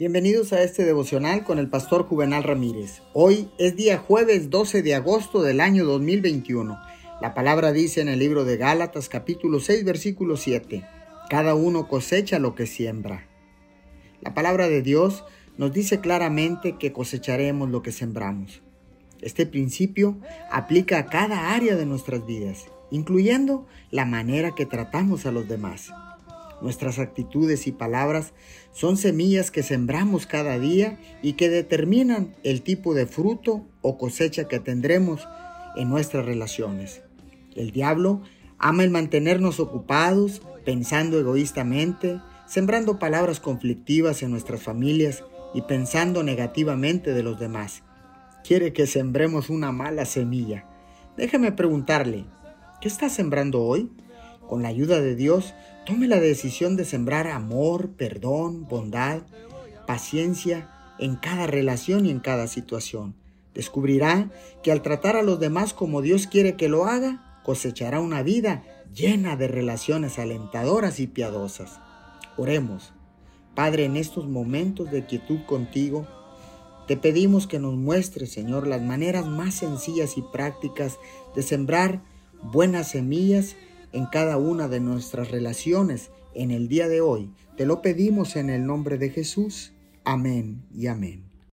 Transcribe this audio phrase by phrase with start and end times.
[0.00, 3.02] Bienvenidos a este devocional con el pastor Juvenal Ramírez.
[3.14, 6.78] Hoy es día jueves 12 de agosto del año 2021.
[7.20, 10.84] La palabra dice en el libro de Gálatas capítulo 6 versículo 7,
[11.28, 13.26] cada uno cosecha lo que siembra.
[14.20, 15.24] La palabra de Dios
[15.56, 18.62] nos dice claramente que cosecharemos lo que sembramos.
[19.20, 20.16] Este principio
[20.52, 25.90] aplica a cada área de nuestras vidas, incluyendo la manera que tratamos a los demás.
[26.60, 28.32] Nuestras actitudes y palabras
[28.72, 34.48] son semillas que sembramos cada día y que determinan el tipo de fruto o cosecha
[34.48, 35.28] que tendremos
[35.76, 37.02] en nuestras relaciones.
[37.54, 38.22] El diablo
[38.58, 45.22] ama el mantenernos ocupados, pensando egoístamente, sembrando palabras conflictivas en nuestras familias
[45.54, 47.82] y pensando negativamente de los demás.
[48.44, 50.64] Quiere que sembremos una mala semilla.
[51.16, 52.24] Déjeme preguntarle,
[52.80, 53.90] ¿qué está sembrando hoy?
[54.48, 59.22] Con la ayuda de Dios, tome la decisión de sembrar amor, perdón, bondad,
[59.86, 63.14] paciencia en cada relación y en cada situación.
[63.54, 64.30] Descubrirá
[64.62, 68.62] que al tratar a los demás como Dios quiere que lo haga, cosechará una vida
[68.94, 71.78] llena de relaciones alentadoras y piadosas.
[72.36, 72.92] Oremos.
[73.54, 76.06] Padre, en estos momentos de quietud contigo,
[76.86, 80.98] te pedimos que nos muestres, Señor, las maneras más sencillas y prácticas
[81.34, 82.00] de sembrar
[82.42, 83.56] buenas semillas
[83.92, 87.30] en cada una de nuestras relaciones en el día de hoy.
[87.56, 89.72] Te lo pedimos en el nombre de Jesús.
[90.04, 91.24] Amén y amén.